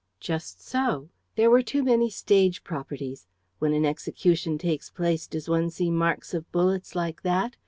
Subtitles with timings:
[0.19, 1.09] "Just so.
[1.35, 3.27] There were too many stage properties.
[3.59, 7.55] When an execution takes place, does one see marks of bullets like that?